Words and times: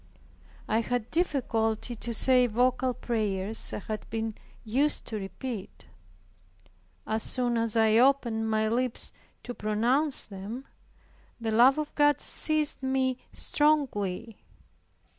I 0.67 0.79
had 0.81 1.11
difficulty 1.11 1.95
to 1.95 2.11
say 2.11 2.47
vocal 2.47 2.95
prayers 2.95 3.71
I 3.71 3.77
had 3.77 4.09
been 4.09 4.33
used 4.63 5.05
to 5.05 5.19
repeat. 5.19 5.89
As 7.05 7.21
soon 7.21 7.55
as 7.55 7.77
I 7.77 7.97
opened 7.99 8.49
my 8.49 8.67
lips 8.67 9.11
to 9.43 9.53
pronounce 9.53 10.25
them, 10.25 10.65
the 11.39 11.51
love 11.51 11.77
of 11.77 11.93
God 11.93 12.19
seized 12.19 12.81
me 12.81 13.19
strongly. 13.31 14.39